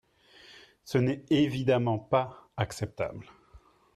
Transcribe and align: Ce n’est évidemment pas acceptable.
Ce 0.83 0.97
n’est 0.97 1.25
évidemment 1.29 1.99
pas 1.99 2.49
acceptable. 2.57 3.27